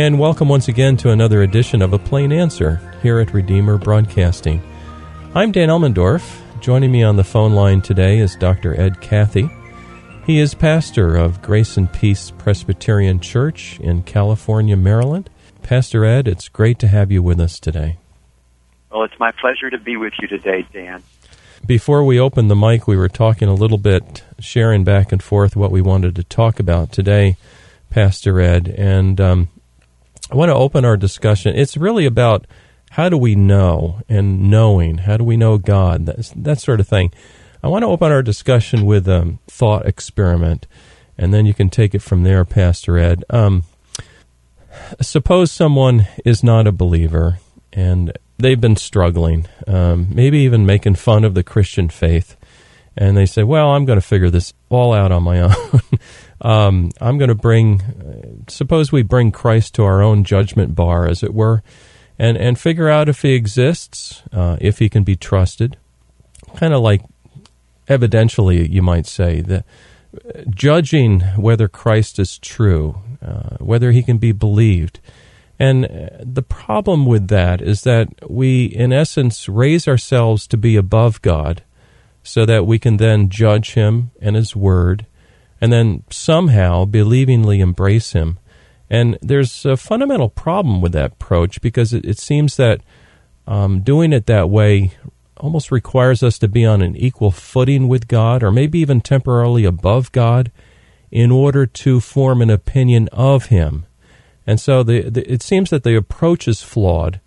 [0.00, 4.62] and welcome once again to another edition of A Plain Answer here at Redeemer Broadcasting.
[5.34, 6.40] I'm Dan Elmendorf.
[6.62, 8.74] Joining me on the phone line today is Dr.
[8.80, 9.50] Ed Cathy.
[10.24, 15.28] He is pastor of Grace and Peace Presbyterian Church in California, Maryland.
[15.62, 17.98] Pastor Ed, it's great to have you with us today.
[18.90, 21.02] Well, it's my pleasure to be with you today, Dan.
[21.66, 25.56] Before we opened the mic, we were talking a little bit, sharing back and forth
[25.56, 27.36] what we wanted to talk about today,
[27.90, 28.66] Pastor Ed.
[28.66, 29.48] And um,
[30.30, 31.56] I want to open our discussion.
[31.56, 32.46] It's really about
[32.92, 34.98] how do we know and knowing.
[34.98, 36.06] How do we know God?
[36.06, 37.12] That, that sort of thing.
[37.62, 40.66] I want to open our discussion with a thought experiment,
[41.18, 43.24] and then you can take it from there, Pastor Ed.
[43.28, 43.64] Um,
[45.00, 47.38] suppose someone is not a believer
[47.72, 52.36] and they've been struggling, um, maybe even making fun of the Christian faith.
[52.96, 55.80] And they say, well, I'm going to figure this all out on my own.
[56.40, 61.06] Um, I'm going to bring, uh, suppose we bring Christ to our own judgment bar,
[61.06, 61.62] as it were,
[62.18, 65.76] and, and figure out if he exists, uh, if he can be trusted.
[66.56, 67.02] Kind of like,
[67.88, 69.64] evidentially, you might say, that
[70.48, 75.00] judging whether Christ is true, uh, whether he can be believed
[75.60, 80.74] and uh, the problem with that is that we, in essence, raise ourselves to be
[80.74, 81.62] above God
[82.22, 85.04] so that we can then judge Him and His Word
[85.60, 88.38] and then somehow believingly embrace Him.
[88.88, 92.80] And there's a fundamental problem with that approach because it, it seems that
[93.46, 94.92] um, doing it that way
[95.36, 99.64] almost requires us to be on an equal footing with God or maybe even temporarily
[99.64, 100.50] above God
[101.10, 103.86] in order to form an opinion of Him
[104.50, 107.20] and so the, the, it seems that the approach is flawed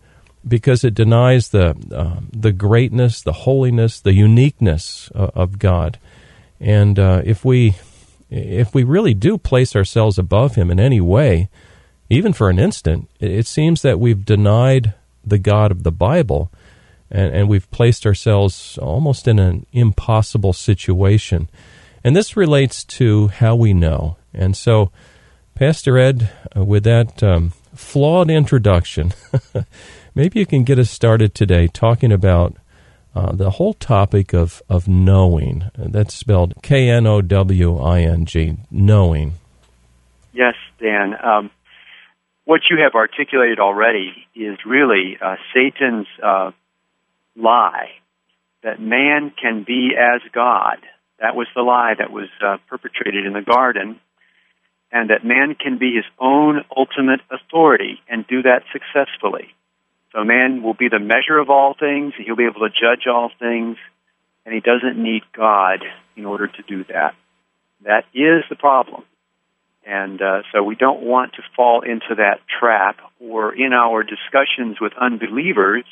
[0.46, 6.00] because it denies the, uh, the greatness, the holiness, the uniqueness uh, of God.
[6.60, 7.76] And uh, if, we,
[8.34, 11.50] if we really do place ourselves above Him in any way,
[12.10, 14.94] even for an instant, it seems that we've denied
[15.26, 16.52] the God of the Bible
[17.12, 21.48] and, and we've placed ourselves almost in an impossible situation.
[22.04, 24.18] And this relates to how we know.
[24.34, 24.92] And so,
[25.54, 29.14] Pastor Ed, uh, with that um, flawed introduction,
[30.16, 32.58] maybe you can get us started today talking about
[33.16, 35.70] uh, the whole topic of, of knowing.
[35.76, 39.34] That's spelled K N O W I N G, knowing.
[40.34, 41.14] Yes, Dan.
[41.24, 41.52] Um,
[42.46, 46.52] what you have articulated already is really uh, Satan's uh,
[47.36, 47.90] lie
[48.64, 50.78] that man can be as God.
[51.20, 54.00] That was the lie that was uh, perpetrated in the garden
[54.94, 59.54] and that man can be his own ultimate authority and do that successfully.
[60.14, 63.32] So man will be the measure of all things, he'll be able to judge all
[63.40, 63.78] things,
[64.46, 65.84] and he doesn't need God
[66.16, 67.16] in order to do that.
[67.84, 69.04] That is the problem.
[69.86, 74.80] And uh, so we don't want to fall into that trap or in our discussions
[74.80, 75.84] with unbelievers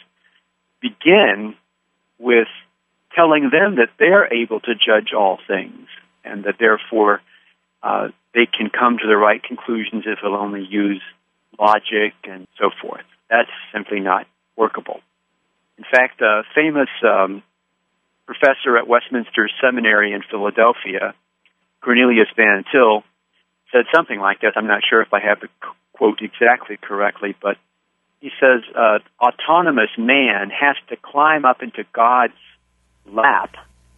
[0.81, 1.55] begin
[2.17, 2.47] with
[3.15, 5.87] telling them that they're able to judge all things
[6.23, 7.21] and that therefore
[7.83, 11.01] uh, they can come to the right conclusions if they'll only use
[11.59, 13.03] logic and so forth.
[13.31, 14.99] That's simply not workable.
[15.77, 17.41] In fact, a famous um,
[18.27, 21.15] professor at Westminster Seminary in Philadelphia,
[21.81, 23.03] Cornelius Van Til,
[23.71, 24.51] said something like this.
[24.55, 25.47] I'm not sure if I have the
[25.93, 27.57] quote exactly correctly, but
[28.19, 32.33] he says, uh, autonomous man has to climb up into God's
[33.07, 33.55] lap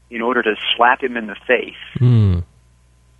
[0.09, 1.73] in order to slap him in the face.
[1.99, 2.43] Mm.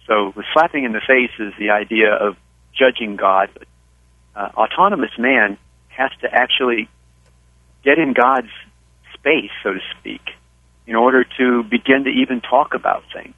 [0.08, 2.38] So the slapping in the face is the idea of
[2.78, 3.50] judging God.
[3.54, 3.68] But,
[4.36, 5.58] uh, autonomous man
[5.96, 6.90] has to actually
[7.84, 8.50] get in God's
[9.14, 10.22] space, so to speak,
[10.88, 13.36] in order to begin to even talk about things.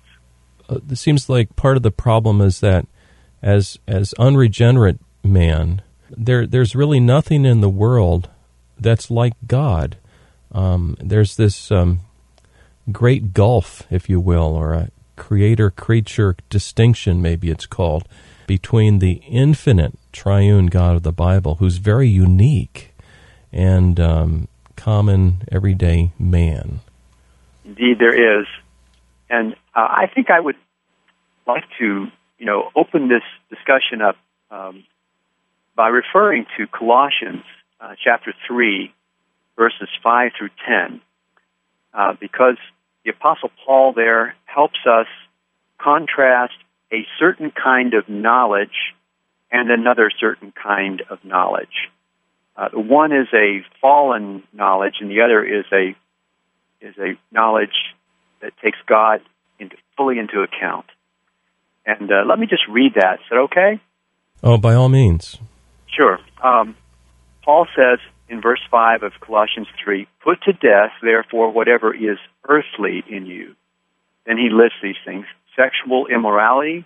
[0.69, 2.87] Uh, it seems like part of the problem is that
[3.41, 8.29] as as unregenerate man, there there's really nothing in the world
[8.79, 9.97] that's like God.
[10.51, 11.99] Um, there's this um,
[12.91, 18.07] great gulf, if you will, or a, creator creature distinction, maybe it's called,
[18.47, 22.95] between the infinite triune God of the Bible, who's very unique,
[23.51, 26.79] and um, common everyday man.
[27.65, 28.47] Indeed, there is.
[29.29, 30.55] And uh, I think I would
[31.45, 32.07] like to,
[32.39, 34.15] you know, open this discussion up
[34.49, 34.85] um,
[35.75, 37.43] by referring to Colossians
[37.81, 38.93] uh, chapter 3,
[39.57, 41.01] verses 5 through 10,
[41.93, 42.57] uh, because
[43.03, 45.07] the Apostle Paul there helps us
[45.77, 46.53] contrast
[46.91, 48.94] a certain kind of knowledge
[49.55, 51.89] and another certain kind of knowledge.
[52.57, 55.95] Uh, one is a fallen knowledge, and the other is a
[56.85, 57.95] is a knowledge
[58.41, 59.21] that takes God
[59.57, 60.85] into, fully into account.
[61.85, 63.15] And uh, let me just read that.
[63.15, 63.81] Is that okay?
[64.43, 65.37] Oh, by all means.
[65.87, 66.19] Sure.
[66.43, 66.75] Um,
[67.43, 72.17] Paul says in verse 5 of Colossians 3 Put to death, therefore, whatever is
[72.47, 73.55] earthly in you.
[74.25, 75.25] Then he lists these things
[75.55, 76.85] sexual immorality,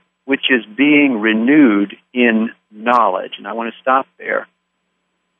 [0.31, 3.33] which is being renewed in knowledge.
[3.37, 4.47] And I want to stop there.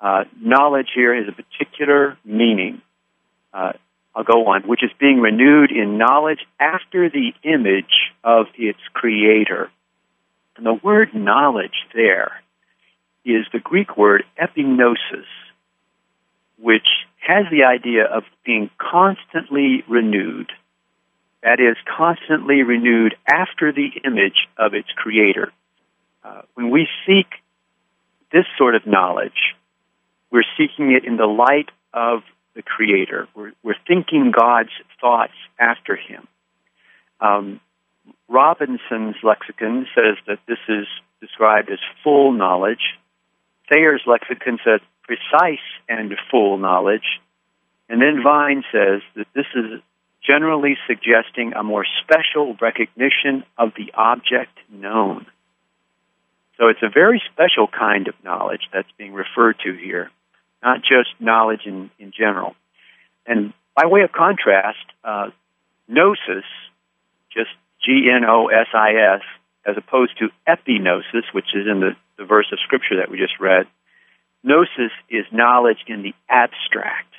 [0.01, 2.81] Uh, knowledge here has a particular meaning.
[3.53, 3.71] Uh,
[4.13, 9.71] I'll go on, which is being renewed in knowledge after the image of its creator.
[10.57, 12.41] And the word knowledge there
[13.23, 15.23] is the Greek word epignosis,
[16.59, 16.89] which
[17.25, 20.51] has the idea of being constantly renewed.
[21.43, 25.51] That is, constantly renewed after the image of its creator.
[26.23, 27.27] Uh, when we seek
[28.31, 29.55] this sort of knowledge,
[30.31, 32.21] we're seeking it in the light of
[32.55, 33.27] the Creator.
[33.35, 36.27] We're, we're thinking God's thoughts after Him.
[37.19, 37.59] Um,
[38.27, 40.87] Robinson's lexicon says that this is
[41.19, 42.97] described as full knowledge.
[43.71, 47.19] Thayer's lexicon says precise and full knowledge.
[47.89, 49.81] And then Vine says that this is
[50.25, 55.25] generally suggesting a more special recognition of the object known.
[56.57, 60.11] So it's a very special kind of knowledge that's being referred to here
[60.63, 62.55] not just knowledge in, in general.
[63.25, 65.29] And by way of contrast, uh,
[65.87, 66.45] gnosis,
[67.31, 67.49] just
[67.83, 69.21] G N O S I S,
[69.65, 73.39] as opposed to epignosis, which is in the, the verse of scripture that we just
[73.39, 73.67] read,
[74.43, 77.10] gnosis is knowledge in the abstract,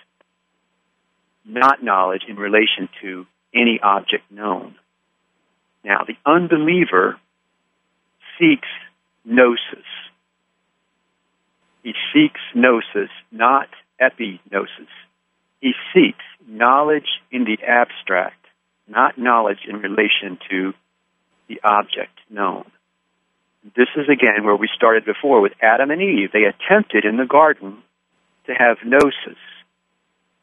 [1.44, 4.74] not knowledge in relation to any object known.
[5.84, 7.18] Now, the unbeliever
[8.38, 8.68] seeks
[9.24, 9.84] gnosis
[11.82, 13.68] he seeks gnosis, not
[14.00, 14.88] epignosis.
[15.60, 18.46] He seeks knowledge in the abstract,
[18.88, 20.72] not knowledge in relation to
[21.48, 22.64] the object known.
[23.76, 26.30] This is again where we started before with Adam and Eve.
[26.32, 27.78] They attempted in the garden
[28.46, 29.38] to have gnosis.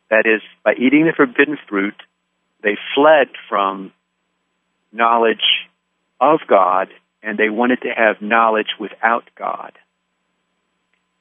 [0.09, 1.95] That is, by eating the forbidden fruit,
[2.63, 3.93] they fled from
[4.91, 5.67] knowledge
[6.19, 6.89] of God
[7.21, 9.73] and they wanted to have knowledge without God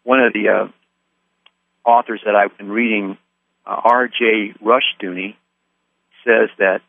[0.08, 0.68] one of the uh,
[1.86, 3.18] authors that I've been reading,
[3.66, 4.54] uh, R.J.
[4.64, 5.36] Rushdoony,
[6.24, 6.80] says that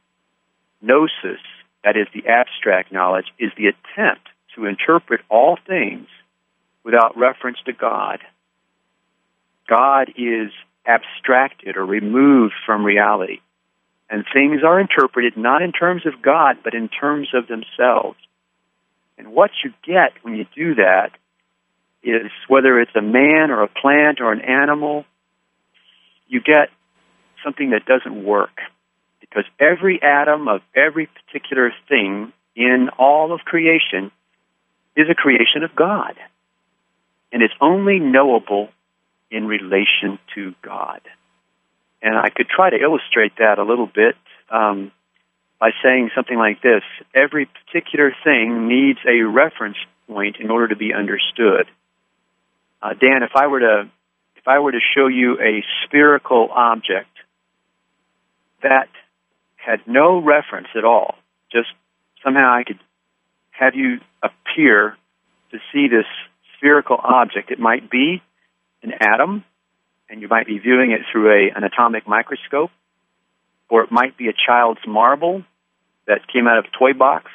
[0.81, 1.41] gnosis,
[1.83, 4.25] that is the abstract knowledge, is the attempt
[4.55, 6.07] to interpret all things
[6.85, 8.19] without reference to God.
[9.67, 10.53] God is
[10.85, 13.39] abstracted or removed from reality.
[14.09, 18.17] And things are interpreted not in terms of God, but in terms of themselves.
[19.17, 21.11] And what you get when you do that
[22.01, 25.05] is whether it's a man or a plant or an animal,
[26.27, 26.69] you get
[27.43, 28.57] something that doesn't work.
[29.19, 34.11] Because every atom of every particular thing in all of creation
[34.95, 36.15] is a creation of God.
[37.31, 38.69] And it's only knowable
[39.31, 41.01] in relation to God.
[42.01, 44.15] And I could try to illustrate that a little bit
[44.49, 44.91] um,
[45.59, 46.83] by saying something like this
[47.13, 51.67] Every particular thing needs a reference point in order to be understood.
[52.81, 53.89] Uh, Dan, if I were to
[54.37, 57.09] if I were to show you a spherical object
[58.63, 58.87] that
[59.57, 61.15] had no reference at all,
[61.51, 61.67] just
[62.23, 62.79] somehow I could
[63.51, 64.95] have you appear
[65.51, 66.05] to see this
[66.57, 67.51] spherical object.
[67.51, 68.21] It might be
[68.83, 69.43] an atom,
[70.09, 72.71] and you might be viewing it through a, an atomic microscope,
[73.69, 75.43] or it might be a child's marble
[76.07, 77.25] that came out of a toy box,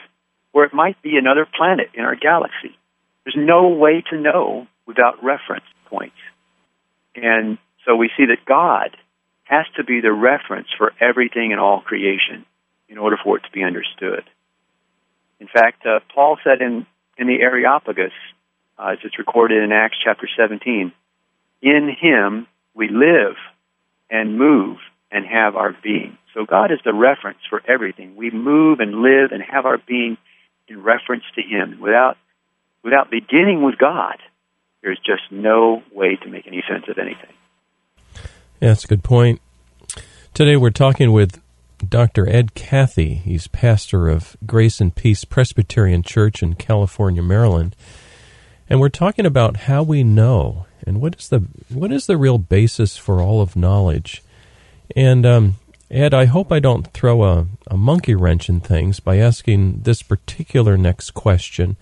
[0.53, 2.77] or it might be another planet in our galaxy.
[3.25, 6.17] There's no way to know without reference points.
[7.15, 8.97] And so we see that God
[9.45, 12.45] has to be the reference for everything in all creation
[12.89, 14.25] in order for it to be understood.
[15.41, 16.87] In fact, uh, Paul said in,
[17.19, 18.13] in the Areopagus,
[18.79, 20.93] uh, as it's recorded in Acts chapter 17,
[21.64, 23.37] in him we live
[24.11, 24.76] and move
[25.11, 26.18] and have our being.
[26.35, 28.16] So God is the reference for everything.
[28.16, 30.18] We move and live and have our being
[30.68, 31.80] in reference to him.
[31.80, 32.16] Without,
[32.83, 34.16] without beginning with God,
[34.83, 37.33] there's just no way to make any sense of anything.
[38.61, 39.40] Yeah, that's a good point.
[40.35, 41.40] Today we're talking with
[41.88, 42.28] Dr.
[42.28, 43.14] Ed Cathy.
[43.14, 47.76] He's pastor of Grace and Peace Presbyterian Church in California, Maryland.
[48.68, 52.38] And we're talking about how we know and what is the what is the real
[52.38, 54.23] basis for all of knowledge.
[54.97, 55.54] And um,
[55.90, 60.02] Ed, I hope I don't throw a, a monkey wrench in things by asking this
[60.02, 61.76] particular next question.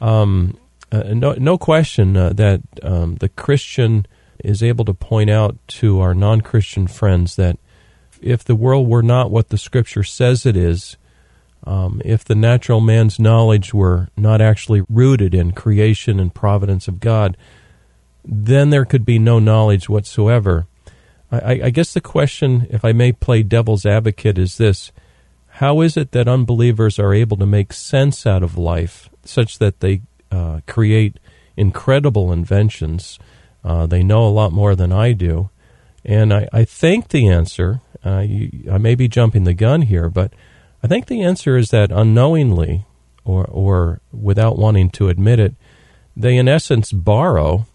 [0.00, 0.56] Um,
[0.92, 4.06] uh, no, no question uh, that um, the Christian
[4.38, 7.58] is able to point out to our non Christian friends that
[8.20, 10.96] if the world were not what the Scripture says it is,
[11.64, 17.00] um, if the natural man's knowledge were not actually rooted in creation and providence of
[17.00, 17.36] God,
[18.24, 20.66] then there could be no knowledge whatsoever.
[21.30, 24.90] I, I guess the question, if I may play devil's advocate, is this
[25.48, 29.80] How is it that unbelievers are able to make sense out of life such that
[29.80, 31.18] they uh, create
[31.56, 33.18] incredible inventions?
[33.62, 35.50] Uh, they know a lot more than I do.
[36.04, 40.08] And I, I think the answer, uh, you, I may be jumping the gun here,
[40.08, 40.32] but
[40.82, 42.86] I think the answer is that unknowingly
[43.24, 45.54] or, or without wanting to admit it,
[46.16, 47.66] they in essence borrow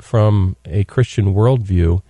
[0.00, 2.02] from a Christian worldview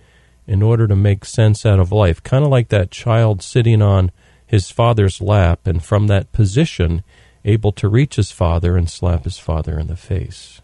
[0.47, 2.23] in order to make sense out of life.
[2.23, 4.11] Kind of like that child sitting on
[4.45, 7.03] his father's lap and from that position
[7.45, 10.61] able to reach his father and slap his father in the face.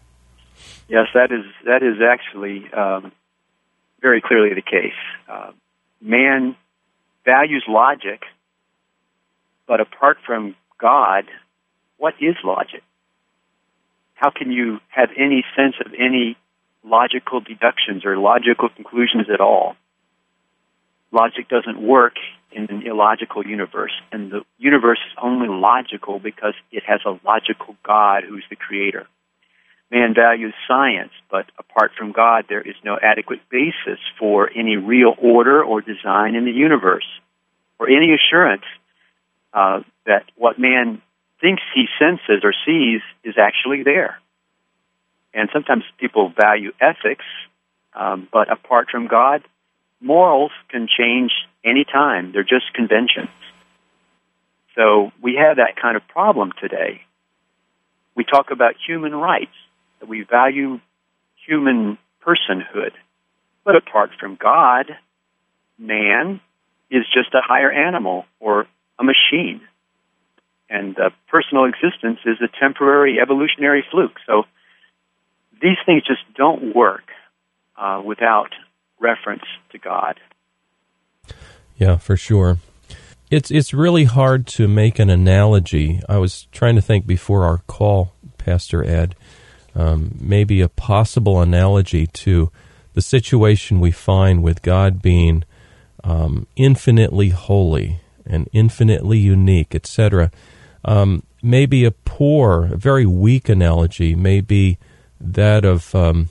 [0.88, 3.12] Yes, that is that is actually um,
[4.00, 4.92] very clearly the case.
[5.28, 5.52] Uh,
[6.00, 6.56] man
[7.24, 8.22] values logic,
[9.66, 11.24] but apart from God,
[11.98, 12.82] what is logic?
[14.14, 16.36] How can you have any sense of any
[16.84, 19.76] logical deductions or logical conclusions at all?
[21.12, 22.14] Logic doesn't work
[22.52, 27.76] in an illogical universe, and the universe is only logical because it has a logical
[27.84, 29.06] God who's the creator.
[29.90, 35.14] Man values science, but apart from God, there is no adequate basis for any real
[35.18, 37.06] order or design in the universe,
[37.78, 38.64] or any assurance
[39.56, 41.00] uh, that what man
[41.40, 44.18] thinks he senses or sees is actually there.
[45.32, 47.24] And sometimes people value ethics,
[47.94, 49.42] um, but apart from God,
[50.00, 51.32] morals can change
[51.64, 52.32] any time.
[52.32, 53.30] They're just conventions.
[54.74, 57.00] So we have that kind of problem today.
[58.14, 59.56] We talk about human rights
[60.00, 60.80] that we value
[61.46, 61.96] human
[62.26, 62.92] personhood.
[63.64, 64.86] But apart from God,
[65.78, 66.40] man
[66.90, 68.66] is just a higher animal or
[68.98, 69.60] a machine.
[70.68, 74.16] And uh, personal existence is a temporary evolutionary fluke.
[74.26, 74.44] So
[75.62, 77.04] these things just don't work
[77.76, 78.50] uh, without
[79.00, 80.18] reference to God.
[81.76, 82.58] Yeah, for sure.
[83.30, 86.00] It's it's really hard to make an analogy.
[86.08, 89.16] I was trying to think before our call, Pastor Ed,
[89.74, 92.50] um, maybe a possible analogy to
[92.94, 95.44] the situation we find with God being
[96.04, 100.30] um, infinitely holy and infinitely unique, etc.
[100.84, 104.78] Um, maybe a poor, a very weak analogy may be
[105.20, 106.28] that of um,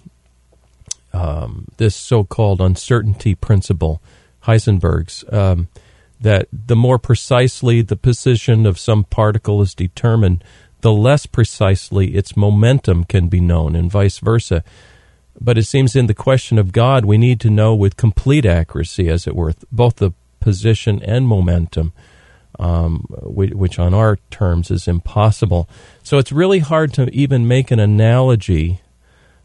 [1.13, 4.01] um, this so-called uncertainty principle,
[4.43, 5.23] Heisenberg's.
[5.31, 5.67] Um,
[6.19, 10.43] that the more precisely the position of some particle is determined,
[10.81, 14.63] the less precisely its momentum can be known, and vice versa.
[15.39, 19.09] But it seems in the question of God, we need to know with complete accuracy,
[19.09, 20.11] as it were, both the
[20.45, 21.91] position and momentum,
[22.59, 25.67] um, which on our terms is impossible.
[26.03, 28.79] So it's really hard to even make an analogy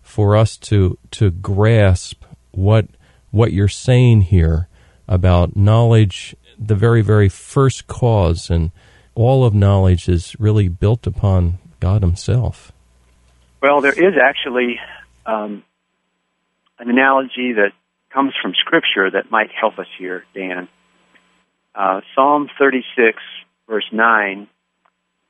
[0.02, 2.86] for us to to grasp what
[3.30, 4.68] what you're saying here
[5.08, 8.70] about knowledge, the very very first cause and
[9.14, 12.72] all of knowledge is really built upon God Himself.
[13.62, 14.78] Well, there is actually
[15.24, 15.64] um,
[16.78, 17.72] an analogy that
[18.12, 20.68] comes from Scripture that might help us here, Dan.
[21.74, 23.18] Uh, Psalm 36,
[23.68, 24.48] verse 9,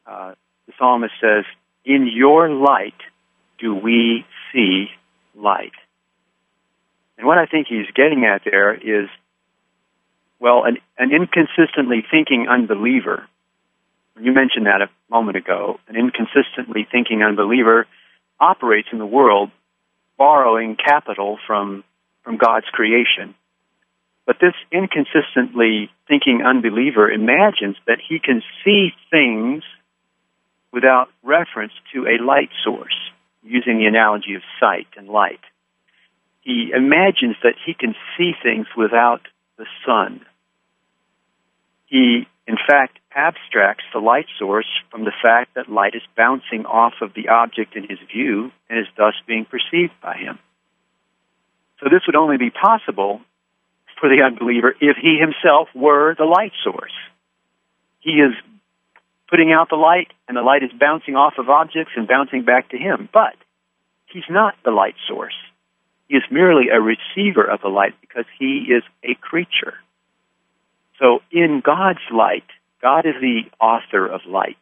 [0.06, 0.34] uh,
[0.66, 1.44] the psalmist says,
[1.84, 2.94] In your light
[3.58, 4.86] do we see
[5.34, 5.72] light.
[7.18, 9.08] And what I think he's getting at there is,
[10.38, 13.28] well, an, an inconsistently thinking unbeliever
[14.20, 15.80] you mentioned that a moment ago.
[15.88, 17.86] An inconsistently thinking unbeliever
[18.38, 19.50] operates in the world
[20.18, 21.84] borrowing capital from,
[22.22, 23.34] from God's creation.
[24.26, 29.64] But this inconsistently thinking unbeliever imagines that he can see things
[30.72, 32.96] without reference to a light source,
[33.42, 35.40] using the analogy of sight and light.
[36.42, 39.22] He imagines that he can see things without
[39.58, 40.20] the sun.
[41.86, 46.94] He, in fact, abstracts the light source from the fact that light is bouncing off
[47.02, 50.38] of the object in his view and is thus being perceived by him.
[51.80, 53.20] So this would only be possible
[54.00, 56.92] for the unbeliever if he himself were the light source.
[58.00, 58.32] He is
[59.28, 62.70] putting out the light and the light is bouncing off of objects and bouncing back
[62.70, 63.08] to him.
[63.12, 63.36] But
[64.06, 65.36] he's not the light source.
[66.08, 69.74] He is merely a receiver of the light because he is a creature.
[70.98, 72.44] So in God's light,
[72.82, 74.58] God is the author of light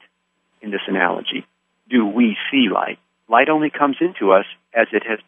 [0.61, 1.47] in this analogy.
[1.89, 2.99] Do we see light?
[3.29, 5.21] Light only comes into us as it has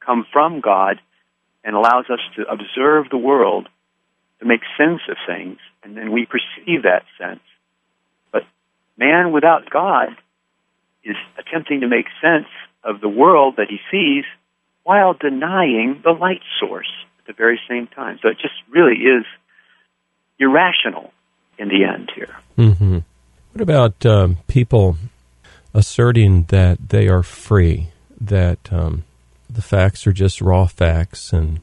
[0.00, 1.00] come from God
[1.64, 3.68] and allows us to observe the world,
[4.40, 7.40] to make sense of things, and then we perceive that sense.
[8.32, 8.42] But
[8.96, 10.08] man without God
[11.04, 12.48] is attempting to make sense
[12.84, 14.24] of the world that he sees
[14.84, 18.18] while denying the light source at the very same time.
[18.22, 19.24] So it just really is
[20.38, 21.12] irrational
[21.58, 22.36] in the end here.
[22.56, 22.98] Mm-hmm.
[23.52, 24.96] What about um, people
[25.74, 27.88] asserting that they are free,
[28.20, 29.04] that um,
[29.50, 31.60] the facts are just raw facts and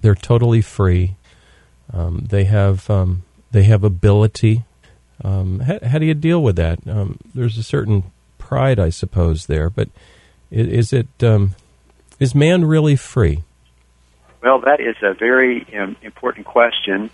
[0.00, 1.16] they're totally free?
[1.92, 4.64] Um, they have um, they have ability.
[5.24, 6.80] Um, how, how, do you deal with that?
[6.86, 9.88] Um, there's a certain pride, I suppose, there, but
[10.50, 11.22] is, is it
[12.18, 13.42] is man really free?
[14.42, 15.66] Well, that is a very
[16.02, 17.10] important question,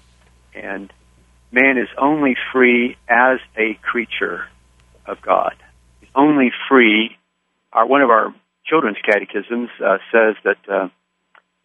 [0.54, 0.92] and
[1.50, 4.47] man is only free as a creature
[5.07, 5.54] of God.
[6.00, 7.16] He's only free.
[7.73, 10.88] Our, one of our children's catechisms uh, says that uh,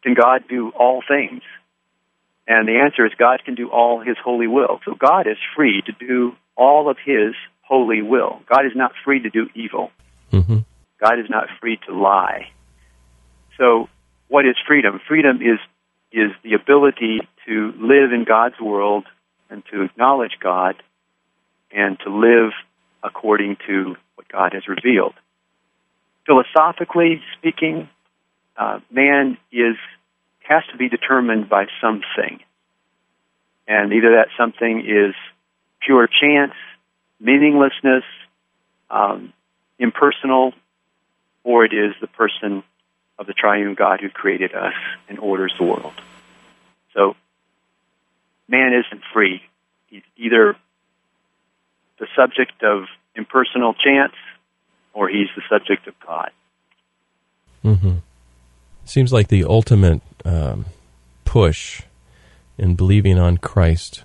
[0.04, 1.42] can God do all things?
[2.48, 4.80] And the answer is God can do all His holy will.
[4.86, 8.42] So God is free to do all of His holy will.
[8.50, 9.92] God is not free to do evil.
[10.32, 10.60] Mm-hmm.
[11.00, 12.50] God is not free to lie.
[13.58, 13.90] So,
[14.28, 15.00] what is freedom?
[15.08, 15.60] Freedom is
[16.12, 19.06] is the ability to live in God's world
[19.50, 20.76] and to acknowledge God
[21.72, 22.52] and to live
[23.04, 25.14] according to what God has revealed.
[26.28, 27.90] Philosophically speaking,
[28.58, 29.78] uh, man is
[30.44, 32.40] has to be determined by something,
[33.68, 35.16] and either that something is
[35.82, 36.54] pure chance,
[37.20, 38.04] meaninglessness,
[38.90, 39.34] um,
[39.80, 40.54] impersonal,
[41.44, 42.62] or it is the person
[43.18, 44.74] of the triune God who created us
[45.08, 45.94] and orders the world.
[46.94, 47.16] So
[48.50, 49.42] man isn't free.
[49.88, 50.56] He's either
[52.00, 52.86] the subject of
[53.16, 54.14] impersonal chance
[54.98, 56.30] or he's the subject of God.
[57.64, 57.98] Mm-hmm.
[58.86, 60.66] Seems like the ultimate um,
[61.26, 61.84] push
[62.58, 64.04] in believing on Christ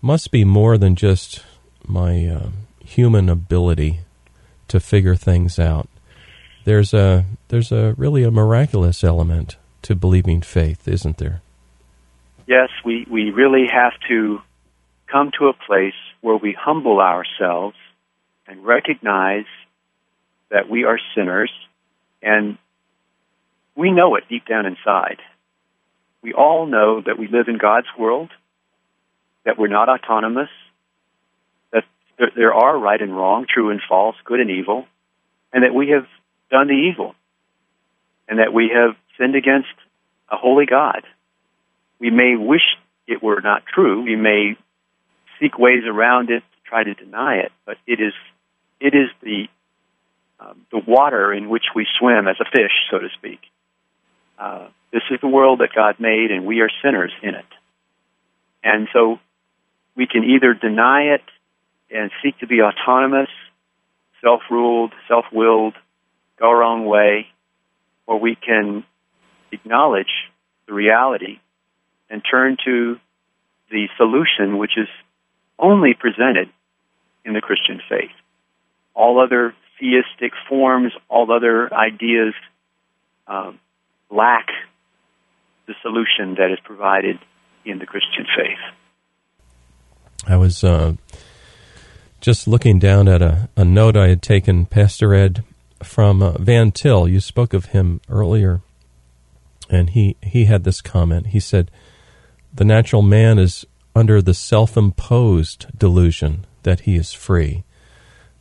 [0.00, 1.44] must be more than just
[1.86, 2.48] my uh,
[2.84, 4.00] human ability
[4.68, 5.88] to figure things out.
[6.64, 11.42] There's a there's a really a miraculous element to believing faith, isn't there?
[12.50, 14.40] yes, we, we really have to
[15.06, 17.76] come to a place where we humble ourselves
[18.46, 19.44] and recognize
[20.50, 21.50] that we are sinners
[22.22, 22.58] and
[23.74, 25.18] we know it deep down inside.
[26.22, 28.30] We all know that we live in God's world,
[29.44, 30.50] that we're not autonomous,
[31.72, 31.84] that
[32.36, 34.84] there are right and wrong, true and false, good and evil,
[35.54, 36.06] and that we have
[36.50, 37.14] done the evil,
[38.28, 39.72] and that we have sinned against
[40.30, 41.02] a holy God
[42.00, 42.62] we may wish
[43.06, 44.02] it were not true.
[44.02, 44.56] We may
[45.38, 48.14] seek ways around it to try to deny it, but it is
[48.80, 49.48] it is the
[50.40, 53.40] um, the water in which we swim as a fish, so to speak.
[54.38, 57.44] Uh, this is the world that God made, and we are sinners in it.
[58.62, 59.18] And so
[59.94, 61.22] we can either deny it
[61.90, 63.28] and seek to be autonomous,
[64.22, 65.74] self ruled, self willed,
[66.38, 67.26] go our own way,
[68.06, 68.84] or we can
[69.52, 70.12] acknowledge
[70.66, 71.38] the reality
[72.08, 72.98] and turn to
[73.70, 74.88] the solution which is
[75.58, 76.48] only presented
[77.24, 78.10] in the Christian faith.
[78.94, 82.34] All other theistic forms, all other ideas
[83.26, 83.58] um,
[84.10, 84.48] lack
[85.66, 87.18] the solution that is provided
[87.64, 88.58] in the Christian faith.
[90.26, 90.94] I was uh,
[92.20, 95.42] just looking down at a, a, note I had taken, Pastor Ed,
[95.82, 97.08] from uh, Van Til.
[97.08, 98.60] You spoke of him earlier,
[99.70, 101.28] and he, he had this comment.
[101.28, 101.70] He said,
[102.52, 103.64] the natural man is
[103.94, 107.64] under the self imposed delusion that he is free,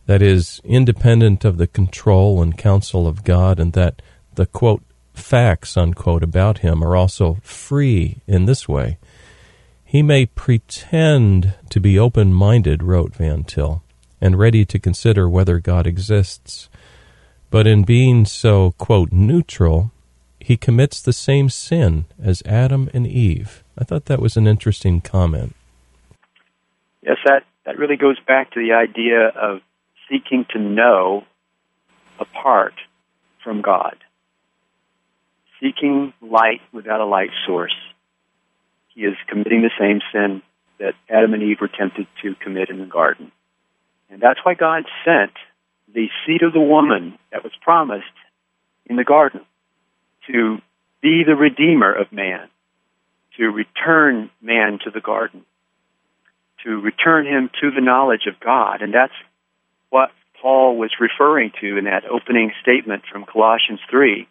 [0.09, 4.01] that is independent of the control and counsel of God, and that
[4.33, 4.81] the quote
[5.13, 8.97] facts unquote about him are also free in this way.
[9.85, 13.83] He may pretend to be open minded, wrote Van Til,
[14.19, 16.69] and ready to consider whether God exists,
[17.51, 19.91] but in being so, quote, neutral,
[20.39, 23.63] he commits the same sin as Adam and Eve.
[23.77, 25.55] I thought that was an interesting comment.
[27.03, 29.61] Yes, that, that really goes back to the idea of
[30.09, 31.23] seeking to know
[32.19, 32.73] apart
[33.43, 33.95] from God.
[35.61, 37.75] Seeking light without a light source.
[38.89, 40.41] He is committing the same sin
[40.79, 43.31] that Adam and Eve were tempted to commit in the garden.
[44.09, 45.31] And that's why God sent
[45.93, 48.05] the seed of the woman that was promised
[48.85, 49.41] in the garden,
[50.27, 50.57] to
[51.01, 52.47] be the redeemer of man,
[53.37, 55.45] to return man to the garden,
[56.63, 58.81] to return him to the knowledge of God.
[58.81, 59.13] And that's
[59.89, 64.28] what Paul was referring to in that opening statement from Colossians 3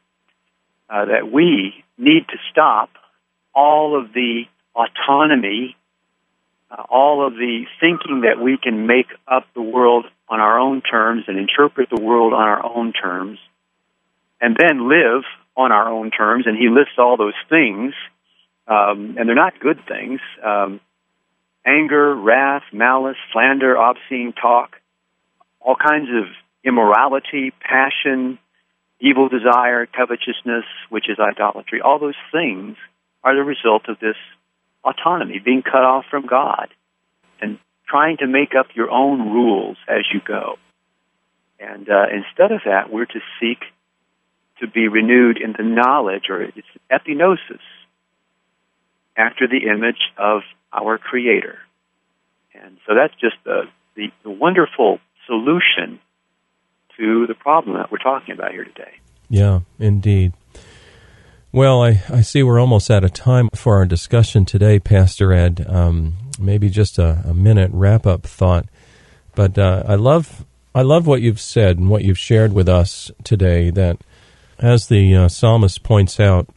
[0.89, 2.91] uh, that we need to stop
[3.55, 4.45] all of the
[4.75, 5.77] autonomy,
[6.71, 10.81] uh, all of the thinking that we can make up the world on our own
[10.81, 13.39] terms and interpret the world on our own terms,
[14.41, 15.25] and then live
[15.57, 16.47] on our own terms.
[16.47, 17.95] And he lists all those things,
[18.67, 20.81] um, and they're not good things um,
[21.67, 24.77] anger, wrath, malice, slander, obscene talk,
[25.69, 26.25] all kinds of
[26.65, 28.39] immorality, passion,
[29.01, 31.83] evil desire, covetousness, which is idolatry.
[31.83, 32.79] All those things
[33.23, 34.17] are the result of this
[34.83, 36.69] autonomy, being cut off from God
[37.43, 40.57] and trying to make up your own rules as you go.
[41.61, 43.59] And uh, instead of that, we're to seek
[44.61, 47.61] to be renewed in the knowledge, or it's epignosis,
[49.19, 50.41] after the image of
[50.73, 51.59] our Creator.
[52.55, 53.65] And so that's just the,
[53.97, 56.01] the, the wonderful solution
[56.97, 58.99] to the problem that we're talking about here today.
[59.29, 60.33] Yeah, indeed.
[61.53, 65.65] Well, I, I see we're almost out of time for our discussion today, Pastor Ed.
[65.69, 68.67] Um, maybe just a, a minute wrap up thought.
[69.35, 73.11] But uh, I love I love what you've said and what you've shared with us
[73.25, 73.71] today.
[73.71, 73.99] That,
[74.59, 76.49] as the uh, psalmist points out,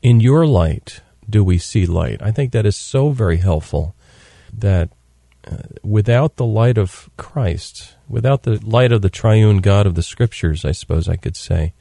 [0.00, 2.22] in your light do we see light.
[2.22, 3.94] I think that is so very helpful.
[4.52, 4.90] That
[5.50, 10.02] uh, without the light of Christ, without the light of the triune God of the
[10.02, 11.72] Scriptures, I suppose I could say,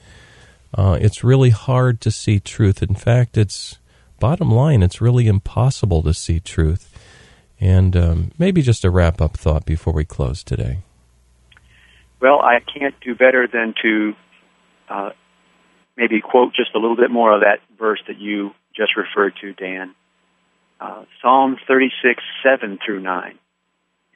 [0.74, 2.82] uh, it's really hard to see truth.
[2.82, 3.78] In fact, it's
[4.20, 6.88] bottom line, it's really impossible to see truth.
[7.60, 10.80] And um, maybe just a wrap up thought before we close today.
[12.20, 14.14] Well, I can't do better than to
[14.90, 15.10] uh,
[15.96, 19.54] maybe quote just a little bit more of that verse that you just referred to,
[19.54, 19.94] Dan.
[20.80, 23.38] Uh, Psalm 36, 7 through 9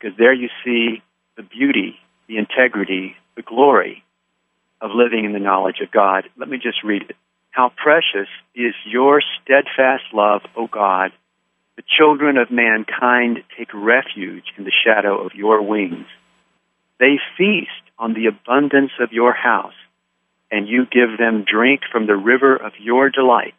[0.05, 1.01] because there you see
[1.35, 1.95] the beauty,
[2.27, 4.03] the integrity, the glory
[4.79, 6.25] of living in the knowledge of God.
[6.37, 7.15] Let me just read it.
[7.49, 11.11] How precious is your steadfast love, O God.
[11.75, 16.05] The children of mankind take refuge in the shadow of your wings.
[16.99, 19.73] They feast on the abundance of your house,
[20.51, 23.55] and you give them drink from the river of your delights.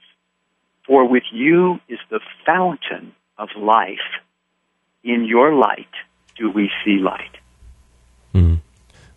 [0.86, 3.98] For with you is the fountain of life.
[5.02, 5.86] In your light
[6.36, 7.36] do we see light.
[8.34, 8.60] Mm.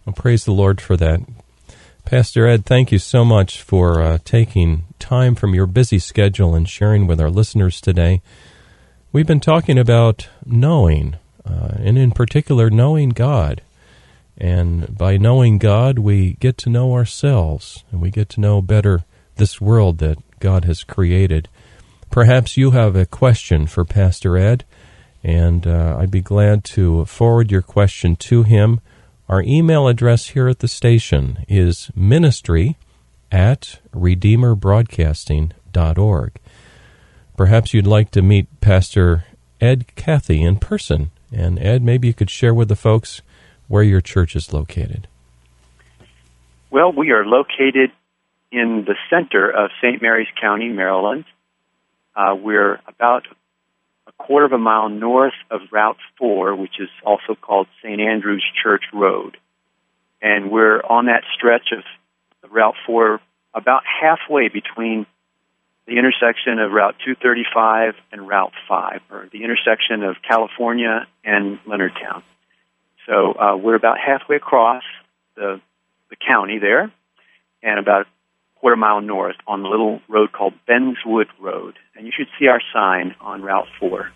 [0.05, 1.21] Well, praise the Lord for that.
[2.05, 6.67] Pastor Ed, thank you so much for uh, taking time from your busy schedule and
[6.67, 8.21] sharing with our listeners today.
[9.11, 13.61] We've been talking about knowing, uh, and in particular, knowing God.
[14.37, 19.03] And by knowing God, we get to know ourselves, and we get to know better
[19.35, 21.49] this world that God has created.
[22.09, 24.63] Perhaps you have a question for Pastor Ed
[25.23, 28.81] and uh, I'd be glad to forward your question to him.
[29.27, 32.77] Our email address here at the station is ministry
[33.31, 36.31] at redeemerbroadcasting.org.
[37.37, 39.23] Perhaps you'd like to meet Pastor
[39.61, 41.11] Ed Cathy in person.
[41.31, 43.21] And Ed, maybe you could share with the folks
[43.67, 45.07] where your church is located.
[46.71, 47.91] Well, we are located
[48.51, 50.01] in the center of St.
[50.01, 51.25] Mary's County, Maryland.
[52.15, 53.35] Uh, we're about a
[54.19, 57.99] quarter of a mile north of Route 4, which is also called St.
[57.99, 59.37] Andrew's Church Road.
[60.21, 61.83] And we're on that stretch of
[62.51, 63.19] Route 4
[63.55, 65.07] about halfway between
[65.87, 72.21] the intersection of Route 235 and Route 5, or the intersection of California and Leonardtown.
[73.07, 74.83] So uh, we're about halfway across
[75.35, 75.59] the,
[76.11, 76.91] the county there,
[77.63, 78.05] and about
[78.59, 82.61] quarter mile north on a little road called Benswood Road and you should see our
[82.73, 84.09] sign on Route 4.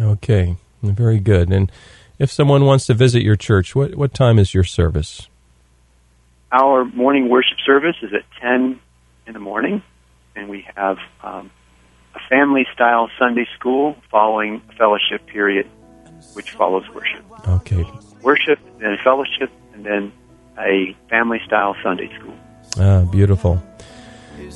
[0.00, 1.52] Okay, very good.
[1.52, 1.70] And
[2.18, 5.28] if someone wants to visit your church, what, what time is your service?
[6.52, 8.78] Our morning worship service is at 10
[9.26, 9.82] in the morning,
[10.36, 11.50] and we have um,
[12.14, 15.68] a family style Sunday school following a fellowship period,
[16.34, 17.24] which follows worship.
[17.48, 17.84] Okay.
[18.22, 20.12] Worship, then fellowship, and then
[20.56, 22.34] a family style Sunday school.
[22.78, 23.60] Ah, beautiful.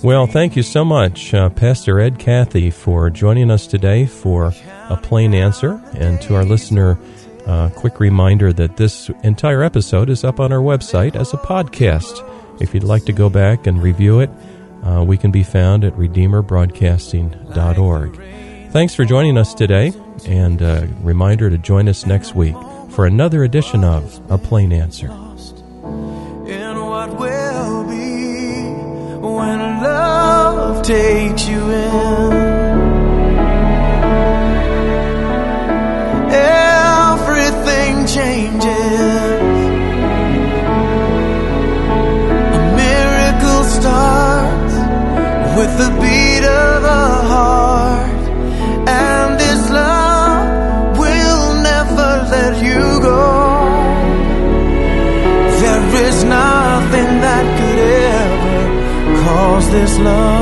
[0.03, 4.53] Well, thank you so much, uh, Pastor Ed Cathy, for joining us today for
[4.89, 5.81] a plain answer.
[5.95, 6.99] And to our listener,
[7.47, 12.29] uh, quick reminder that this entire episode is up on our website as a podcast.
[12.61, 14.31] If you'd like to go back and review it,
[14.85, 18.21] uh, we can be found at redeemerbroadcasting.org.
[18.73, 19.93] Thanks for joining us today,
[20.27, 22.57] and a uh, reminder to join us next week
[22.91, 25.09] for another edition of A Plain Answer.
[30.83, 32.33] Takes you in.
[36.33, 39.53] Everything changes.
[42.59, 44.75] A miracle starts
[45.57, 48.23] with the beat of a heart,
[48.89, 53.23] and this love will never let you go.
[55.63, 57.79] There is nothing that could
[58.19, 58.61] ever
[59.25, 60.42] cause this love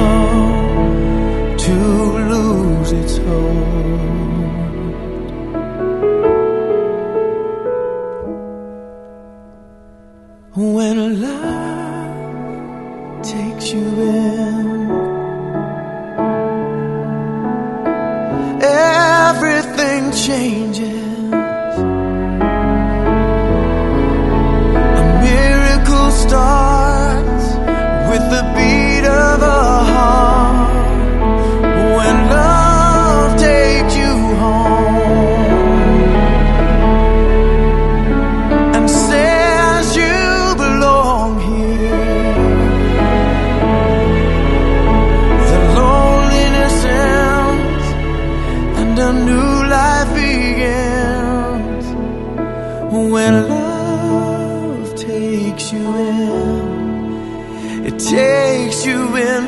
[57.89, 59.45] It takes you in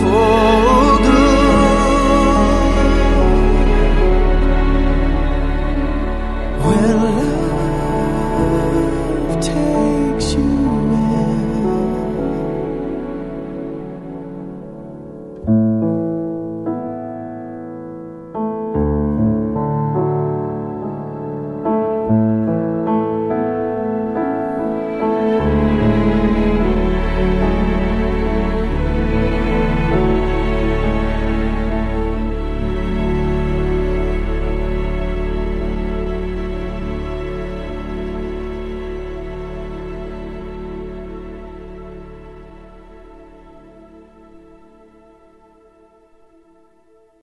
[0.00, 0.87] for